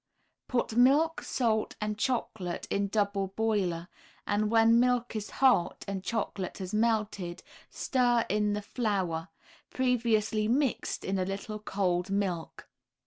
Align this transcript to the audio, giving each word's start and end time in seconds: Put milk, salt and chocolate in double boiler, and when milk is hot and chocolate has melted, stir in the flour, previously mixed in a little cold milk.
Put 0.47 0.75
milk, 0.75 1.21
salt 1.21 1.75
and 1.79 1.95
chocolate 1.95 2.65
in 2.71 2.87
double 2.87 3.27
boiler, 3.27 3.87
and 4.25 4.49
when 4.49 4.79
milk 4.79 5.15
is 5.15 5.29
hot 5.29 5.85
and 5.87 6.03
chocolate 6.03 6.57
has 6.57 6.73
melted, 6.73 7.43
stir 7.69 8.25
in 8.27 8.53
the 8.53 8.63
flour, 8.63 9.29
previously 9.69 10.47
mixed 10.47 11.05
in 11.05 11.19
a 11.19 11.23
little 11.25 11.59
cold 11.59 12.09
milk. 12.09 12.67